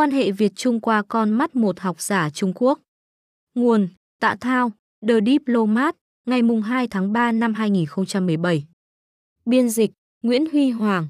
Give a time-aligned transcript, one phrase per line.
[0.00, 2.80] quan hệ Việt Trung qua con mắt một học giả Trung Quốc.
[3.54, 3.88] Nguồn:
[4.20, 4.72] Tạ Thao,
[5.08, 8.64] The Diplomat, ngày 2 tháng 3 năm 2017.
[9.44, 9.90] Biên dịch:
[10.22, 11.08] Nguyễn Huy Hoàng.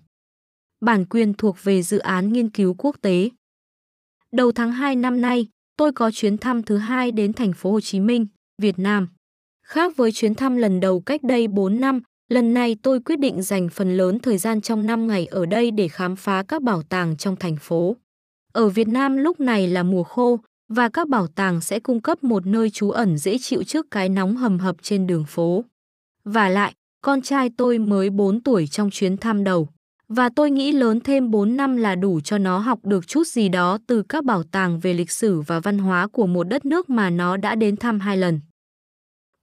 [0.81, 3.31] Bản quyền thuộc về dự án nghiên cứu quốc tế.
[4.33, 5.47] Đầu tháng 2 năm nay,
[5.77, 8.27] tôi có chuyến thăm thứ hai đến thành phố Hồ Chí Minh,
[8.59, 9.09] Việt Nam.
[9.67, 13.43] Khác với chuyến thăm lần đầu cách đây 4 năm, lần này tôi quyết định
[13.43, 16.83] dành phần lớn thời gian trong 5 ngày ở đây để khám phá các bảo
[16.83, 17.97] tàng trong thành phố.
[18.53, 20.39] Ở Việt Nam lúc này là mùa khô
[20.69, 24.09] và các bảo tàng sẽ cung cấp một nơi trú ẩn dễ chịu trước cái
[24.09, 25.65] nóng hầm hập trên đường phố.
[26.25, 29.69] Và lại, con trai tôi mới 4 tuổi trong chuyến thăm đầu.
[30.09, 33.49] Và tôi nghĩ lớn thêm 4 năm là đủ cho nó học được chút gì
[33.49, 36.91] đó từ các bảo tàng về lịch sử và văn hóa của một đất nước
[36.91, 38.41] mà nó đã đến thăm hai lần.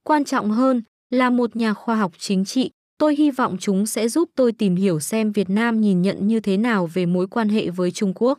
[0.04, 4.08] Quan trọng hơn, là một nhà khoa học chính trị, tôi hy vọng chúng sẽ
[4.08, 7.48] giúp tôi tìm hiểu xem Việt Nam nhìn nhận như thế nào về mối quan
[7.48, 8.38] hệ với Trung Quốc.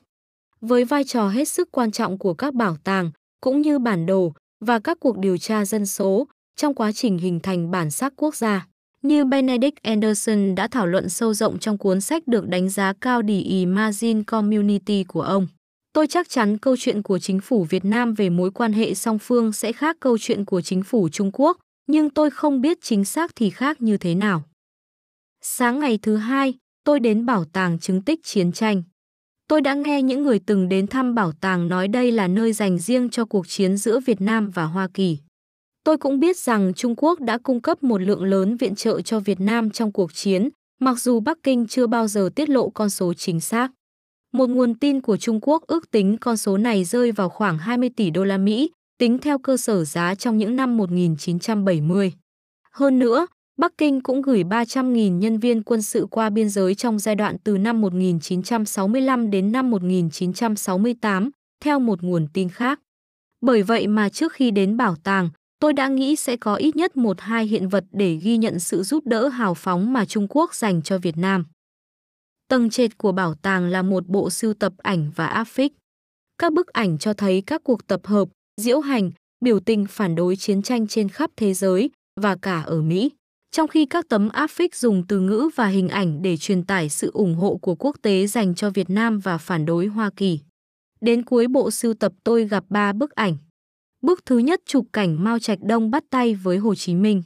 [0.62, 4.34] Với vai trò hết sức quan trọng của các bảo tàng, cũng như bản đồ
[4.66, 8.36] và các cuộc điều tra dân số trong quá trình hình thành bản sắc quốc
[8.36, 8.68] gia.
[9.02, 13.22] Như Benedict Anderson đã thảo luận sâu rộng trong cuốn sách được đánh giá cao
[13.28, 15.48] The Imagine Community của ông.
[15.94, 19.20] Tôi chắc chắn câu chuyện của chính phủ Việt Nam về mối quan hệ song
[19.20, 21.58] phương sẽ khác câu chuyện của chính phủ Trung Quốc,
[21.88, 24.44] nhưng tôi không biết chính xác thì khác như thế nào.
[25.42, 28.84] Sáng ngày thứ hai, tôi đến bảo tàng chứng tích chiến tranh.
[29.50, 32.80] Tôi đã nghe những người từng đến thăm bảo tàng nói đây là nơi dành
[32.80, 35.18] riêng cho cuộc chiến giữa Việt Nam và Hoa Kỳ.
[35.84, 39.20] Tôi cũng biết rằng Trung Quốc đã cung cấp một lượng lớn viện trợ cho
[39.20, 42.90] Việt Nam trong cuộc chiến, mặc dù Bắc Kinh chưa bao giờ tiết lộ con
[42.90, 43.72] số chính xác.
[44.34, 47.90] Một nguồn tin của Trung Quốc ước tính con số này rơi vào khoảng 20
[47.96, 52.14] tỷ đô la Mỹ, tính theo cơ sở giá trong những năm 1970.
[52.72, 53.28] Hơn nữa,
[53.60, 57.38] Bắc Kinh cũng gửi 300.000 nhân viên quân sự qua biên giới trong giai đoạn
[57.44, 61.30] từ năm 1965 đến năm 1968,
[61.64, 62.80] theo một nguồn tin khác.
[63.42, 65.30] Bởi vậy mà trước khi đến bảo tàng,
[65.60, 68.84] tôi đã nghĩ sẽ có ít nhất một hai hiện vật để ghi nhận sự
[68.84, 71.46] giúp đỡ hào phóng mà Trung Quốc dành cho Việt Nam.
[72.48, 75.74] Tầng trệt của bảo tàng là một bộ sưu tập ảnh và áp phích.
[76.38, 78.30] Các bức ảnh cho thấy các cuộc tập hợp,
[78.62, 79.12] diễu hành,
[79.46, 81.90] biểu tình phản đối chiến tranh trên khắp thế giới
[82.22, 83.10] và cả ở Mỹ.
[83.52, 86.90] Trong khi các tấm áp phích dùng từ ngữ và hình ảnh để truyền tải
[86.90, 90.40] sự ủng hộ của quốc tế dành cho Việt Nam và phản đối Hoa Kỳ.
[91.02, 93.38] Đến cuối bộ sưu tập tôi gặp ba bức ảnh.
[94.02, 97.24] Bức thứ nhất chụp cảnh Mao Trạch Đông bắt tay với Hồ Chí Minh.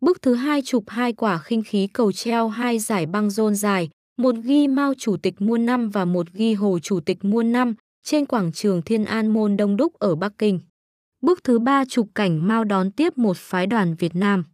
[0.00, 3.88] Bức thứ hai chụp hai quả khinh khí cầu treo hai giải băng rôn dài,
[4.18, 7.74] một ghi Mao Chủ tịch muôn năm và một ghi Hồ Chủ tịch muôn năm
[8.04, 10.60] trên quảng trường Thiên An Môn Đông Đúc ở Bắc Kinh.
[11.22, 14.44] Bức thứ ba chụp cảnh Mao đón tiếp một phái đoàn Việt Nam.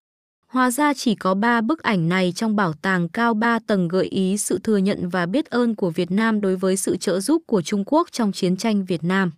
[0.53, 4.07] Hóa ra chỉ có 3 bức ảnh này trong bảo tàng cao 3 tầng gợi
[4.07, 7.43] ý sự thừa nhận và biết ơn của Việt Nam đối với sự trợ giúp
[7.47, 9.31] của Trung Quốc trong chiến tranh Việt Nam.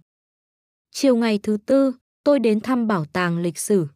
[0.91, 1.93] Chiều ngày thứ tư,
[2.25, 3.87] tôi đến thăm bảo tàng lịch sử.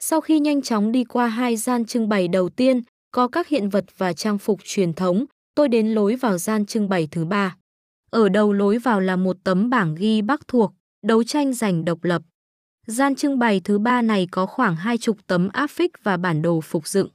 [0.00, 3.68] Sau khi nhanh chóng đi qua hai gian trưng bày đầu tiên, có các hiện
[3.68, 5.24] vật và trang phục truyền thống,
[5.54, 7.56] tôi đến lối vào gian trưng bày thứ ba.
[8.10, 10.72] Ở đầu lối vào là một tấm bảng ghi Bắc thuộc,
[11.06, 12.22] đấu tranh giành độc lập.
[12.92, 16.42] Gian trưng bày thứ ba này có khoảng hai chục tấm áp phích và bản
[16.42, 17.08] đồ phục dựng.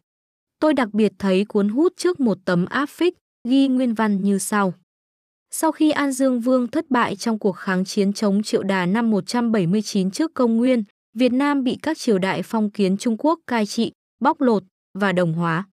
[0.60, 3.18] Tôi đặc biệt thấy cuốn hút trước một tấm áp phích,
[3.48, 4.74] ghi nguyên văn như sau.
[5.52, 9.10] Sau khi An Dương Vương thất bại trong cuộc kháng chiến chống Triệu Đà năm
[9.12, 13.66] 179 trước công nguyên, Việt Nam bị các triều đại phong kiến Trung Quốc cai
[13.66, 13.92] trị,
[14.22, 14.64] bóc lột
[15.00, 15.68] và đồng hóa.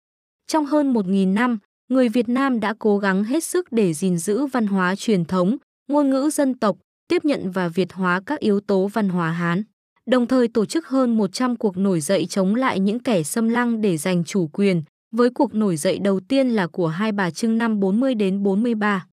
[0.46, 4.46] Trong hơn 1.000 năm, người Việt Nam đã cố gắng hết sức để gìn giữ
[4.46, 5.56] văn hóa truyền thống,
[5.88, 6.76] ngôn ngữ dân tộc,
[7.08, 9.62] tiếp nhận và Việt hóa các yếu tố văn hóa Hán
[10.08, 13.80] đồng thời tổ chức hơn 100 cuộc nổi dậy chống lại những kẻ xâm lăng
[13.80, 14.82] để giành chủ quyền,
[15.16, 19.06] với cuộc nổi dậy đầu tiên là của hai bà Trưng năm 40 đến 43.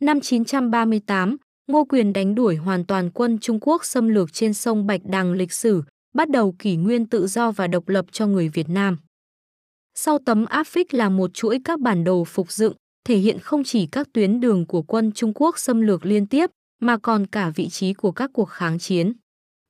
[0.00, 1.36] Năm 938,
[1.66, 5.32] Ngô Quyền đánh đuổi hoàn toàn quân Trung Quốc xâm lược trên sông Bạch Đằng
[5.32, 5.82] lịch sử,
[6.14, 8.96] bắt đầu kỷ nguyên tự do và độc lập cho người Việt Nam.
[9.94, 12.72] Sau tấm áp phích là một chuỗi các bản đồ phục dựng,
[13.08, 16.50] thể hiện không chỉ các tuyến đường của quân Trung Quốc xâm lược liên tiếp,
[16.80, 19.12] mà còn cả vị trí của các cuộc kháng chiến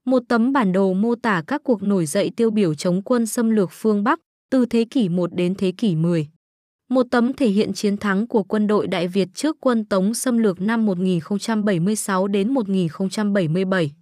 [0.06, 3.50] một tấm bản đồ mô tả các cuộc nổi dậy tiêu biểu chống quân xâm
[3.50, 4.20] lược phương Bắc
[4.50, 6.28] từ thế kỷ 1 đến thế kỷ 10.
[6.90, 10.38] Một tấm thể hiện chiến thắng của quân đội Đại Việt trước quân Tống xâm
[10.38, 13.92] lược năm 1076 đến 1077.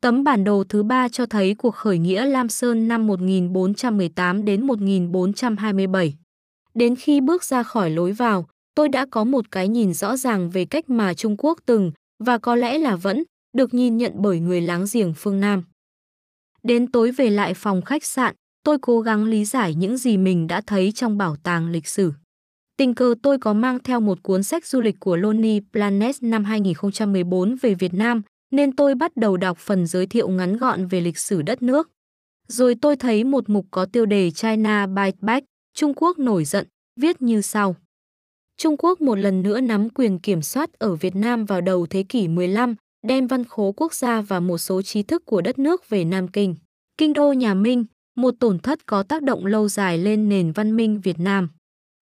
[0.00, 4.66] Tấm bản đồ thứ ba cho thấy cuộc khởi nghĩa Lam Sơn năm 1418 đến
[4.66, 6.14] 1427.
[6.74, 10.50] Đến khi bước ra khỏi lối vào, tôi đã có một cái nhìn rõ ràng
[10.50, 11.92] về cách mà Trung Quốc từng,
[12.24, 15.62] và có lẽ là vẫn, được nhìn nhận bởi người láng giềng phương Nam.
[16.62, 18.34] Đến tối về lại phòng khách sạn,
[18.64, 22.12] tôi cố gắng lý giải những gì mình đã thấy trong bảo tàng lịch sử.
[22.76, 26.44] Tình cờ tôi có mang theo một cuốn sách du lịch của Lonely Planet năm
[26.44, 31.00] 2014 về Việt Nam, nên tôi bắt đầu đọc phần giới thiệu ngắn gọn về
[31.00, 31.90] lịch sử đất nước.
[32.48, 36.66] Rồi tôi thấy một mục có tiêu đề China Bite Back, Trung Quốc nổi giận,
[37.00, 37.76] viết như sau.
[38.56, 42.04] Trung Quốc một lần nữa nắm quyền kiểm soát ở Việt Nam vào đầu thế
[42.08, 45.88] kỷ 15, đem văn khố quốc gia và một số trí thức của đất nước
[45.88, 46.54] về Nam Kinh.
[46.98, 47.84] Kinh đô nhà Minh,
[48.16, 51.48] một tổn thất có tác động lâu dài lên nền văn minh Việt Nam.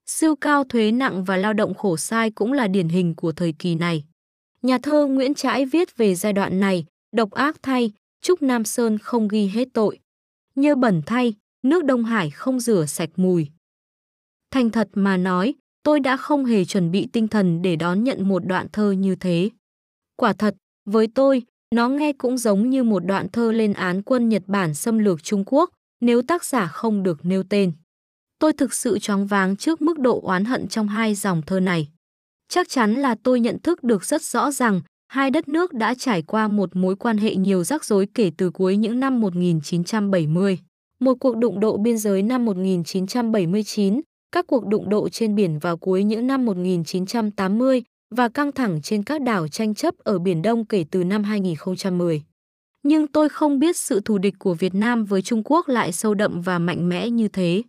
[0.06, 3.52] Siêu cao thuế nặng và lao động khổ sai cũng là điển hình của thời
[3.52, 4.04] kỳ này.
[4.62, 8.98] Nhà thơ Nguyễn Trãi viết về giai đoạn này, độc ác thay, Trúc Nam Sơn
[8.98, 9.98] không ghi hết tội.
[10.54, 13.48] Như bẩn thay, nước Đông Hải không rửa sạch mùi.
[14.50, 18.28] Thành thật mà nói, tôi đã không hề chuẩn bị tinh thần để đón nhận
[18.28, 19.50] một đoạn thơ như thế.
[20.16, 20.54] Quả thật,
[20.86, 21.42] với tôi,
[21.74, 25.22] nó nghe cũng giống như một đoạn thơ lên án quân Nhật Bản xâm lược
[25.22, 27.72] Trung Quốc, nếu tác giả không được nêu tên.
[28.38, 31.88] Tôi thực sự choáng váng trước mức độ oán hận trong hai dòng thơ này.
[32.48, 36.22] Chắc chắn là tôi nhận thức được rất rõ rằng hai đất nước đã trải
[36.22, 40.58] qua một mối quan hệ nhiều rắc rối kể từ cuối những năm 1970.
[41.00, 44.00] Một cuộc đụng độ biên giới năm 1979,
[44.32, 49.02] các cuộc đụng độ trên biển vào cuối những năm 1980 và căng thẳng trên
[49.02, 52.22] các đảo tranh chấp ở Biển Đông kể từ năm 2010.
[52.82, 56.14] Nhưng tôi không biết sự thù địch của Việt Nam với Trung Quốc lại sâu
[56.14, 57.62] đậm và mạnh mẽ như thế.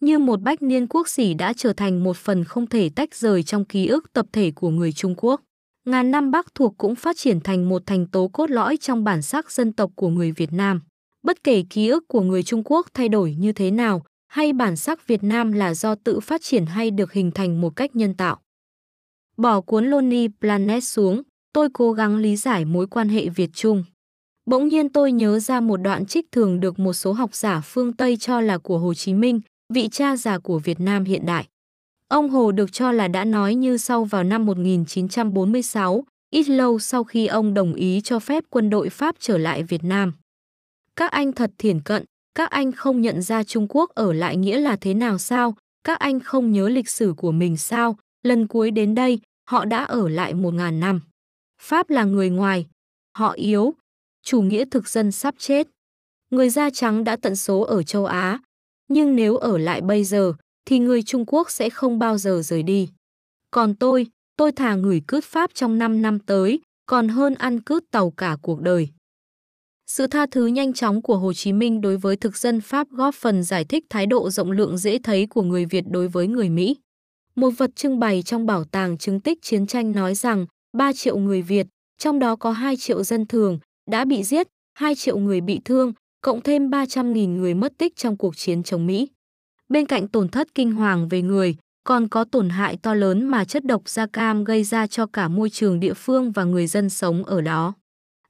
[0.00, 3.42] Như một bách niên quốc sỉ đã trở thành một phần không thể tách rời
[3.42, 5.40] trong ký ức tập thể của người Trung Quốc.
[5.86, 9.22] Ngàn năm Bắc thuộc cũng phát triển thành một thành tố cốt lõi trong bản
[9.22, 10.80] sắc dân tộc của người Việt Nam.
[11.22, 14.76] Bất kể ký ức của người Trung Quốc thay đổi như thế nào, hay bản
[14.76, 18.14] sắc Việt Nam là do tự phát triển hay được hình thành một cách nhân
[18.14, 18.40] tạo.
[19.36, 21.22] Bỏ cuốn Lonely Planet xuống,
[21.52, 23.84] tôi cố gắng lý giải mối quan hệ Việt-Trung.
[24.46, 27.92] Bỗng nhiên tôi nhớ ra một đoạn trích thường được một số học giả phương
[27.92, 29.40] Tây cho là của Hồ Chí Minh,
[29.74, 31.46] vị cha già của Việt Nam hiện đại.
[32.08, 37.04] Ông Hồ được cho là đã nói như sau vào năm 1946, ít lâu sau
[37.04, 40.12] khi ông đồng ý cho phép quân đội Pháp trở lại Việt Nam.
[40.96, 42.04] Các anh thật thiển cận,
[42.34, 45.54] các anh không nhận ra Trung Quốc ở lại nghĩa là thế nào sao?
[45.84, 47.96] Các anh không nhớ lịch sử của mình sao?
[48.24, 49.18] Lần cuối đến đây,
[49.50, 51.00] họ đã ở lại một ngàn năm.
[51.62, 52.66] Pháp là người ngoài,
[53.18, 53.74] họ yếu,
[54.22, 55.68] chủ nghĩa thực dân sắp chết.
[56.30, 58.38] Người da trắng đã tận số ở châu Á,
[58.88, 60.32] nhưng nếu ở lại bây giờ
[60.64, 62.88] thì người Trung Quốc sẽ không bao giờ rời đi.
[63.50, 64.06] Còn tôi,
[64.36, 68.36] tôi thà người cướp Pháp trong 5 năm tới, còn hơn ăn cướp tàu cả
[68.42, 68.88] cuộc đời.
[69.86, 73.14] Sự tha thứ nhanh chóng của Hồ Chí Minh đối với thực dân Pháp góp
[73.14, 76.48] phần giải thích thái độ rộng lượng dễ thấy của người Việt đối với người
[76.50, 76.76] Mỹ.
[77.36, 80.46] Một vật trưng bày trong bảo tàng chứng tích chiến tranh nói rằng
[80.76, 81.66] 3 triệu người Việt,
[81.98, 83.58] trong đó có 2 triệu dân thường,
[83.90, 88.16] đã bị giết, 2 triệu người bị thương, cộng thêm 300.000 người mất tích trong
[88.16, 89.08] cuộc chiến chống Mỹ.
[89.68, 93.44] Bên cạnh tổn thất kinh hoàng về người, còn có tổn hại to lớn mà
[93.44, 96.90] chất độc da cam gây ra cho cả môi trường địa phương và người dân
[96.90, 97.74] sống ở đó.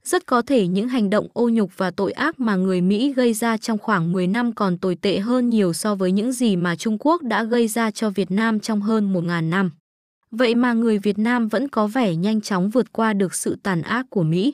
[0.05, 3.33] Rất có thể những hành động ô nhục và tội ác mà người Mỹ gây
[3.33, 6.75] ra trong khoảng 10 năm còn tồi tệ hơn nhiều so với những gì mà
[6.75, 9.71] Trung Quốc đã gây ra cho Việt Nam trong hơn 1.000 năm.
[10.31, 13.81] Vậy mà người Việt Nam vẫn có vẻ nhanh chóng vượt qua được sự tàn
[13.81, 14.53] ác của Mỹ.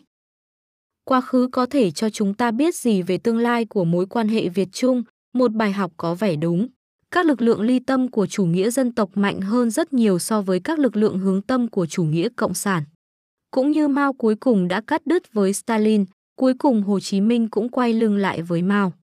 [1.05, 4.27] Quá khứ có thể cho chúng ta biết gì về tương lai của mối quan
[4.27, 6.67] hệ Việt-Trung, một bài học có vẻ đúng.
[7.11, 10.41] Các lực lượng ly tâm của chủ nghĩa dân tộc mạnh hơn rất nhiều so
[10.41, 12.83] với các lực lượng hướng tâm của chủ nghĩa cộng sản.
[13.51, 16.05] Cũng như Mao cuối cùng đã cắt đứt với Stalin,
[16.35, 18.93] cuối cùng Hồ Chí Minh cũng quay lưng lại với Mao.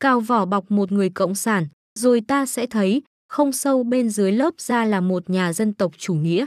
[0.00, 1.66] Cào vỏ bọc một người cộng sản,
[1.98, 5.92] rồi ta sẽ thấy, không sâu bên dưới lớp da là một nhà dân tộc
[5.98, 6.46] chủ nghĩa.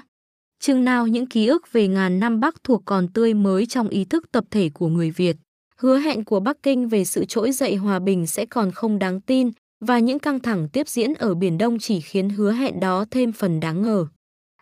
[0.60, 4.06] Chừng nào những ký ức về ngàn năm Bắc thuộc còn tươi mới trong ý
[4.06, 5.38] thức tập thể của người Việt.
[5.78, 9.22] Hứa hẹn của Bắc Kinh về sự trỗi dậy hòa bình sẽ còn không đáng
[9.22, 9.52] tin
[9.86, 13.32] và những căng thẳng tiếp diễn ở Biển Đông chỉ khiến hứa hẹn đó thêm
[13.32, 14.08] phần đáng ngờ.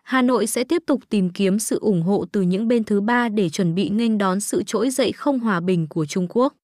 [0.06, 3.28] Hà Nội sẽ tiếp tục tìm kiếm sự ủng hộ từ những bên thứ ba
[3.28, 6.54] để chuẩn bị nghênh đón sự trỗi dậy không hòa bình của Trung Quốc.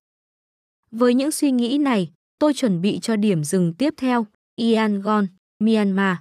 [0.91, 4.25] Với những suy nghĩ này, tôi chuẩn bị cho điểm dừng tiếp theo,
[4.61, 5.27] Yangon,
[5.59, 6.17] Myanmar.